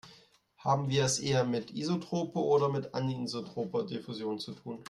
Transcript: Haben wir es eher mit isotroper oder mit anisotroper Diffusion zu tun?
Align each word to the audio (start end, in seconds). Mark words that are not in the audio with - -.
Haben 0.57 0.89
wir 0.89 1.03
es 1.05 1.19
eher 1.19 1.43
mit 1.43 1.69
isotroper 1.71 2.39
oder 2.39 2.69
mit 2.69 2.95
anisotroper 2.95 3.85
Diffusion 3.85 4.39
zu 4.39 4.53
tun? 4.53 4.79